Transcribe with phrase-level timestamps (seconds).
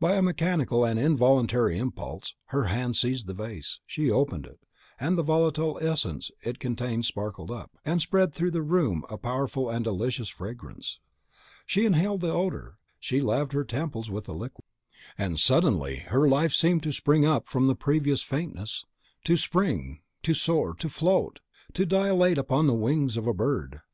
[0.00, 4.60] By a mechanical and involuntary impulse, her hand seized the vase; she opened it,
[4.98, 9.68] and the volatile essence it contained sparkled up, and spread through the room a powerful
[9.68, 11.00] and delicious fragrance.
[11.66, 14.64] She inhaled the odour, she laved her temples with the liquid,
[15.18, 18.86] and suddenly her life seemed to spring up from the previous faintness,
[19.24, 21.40] to spring, to soar, to float,
[21.74, 23.82] to dilate upon the wings of a bird.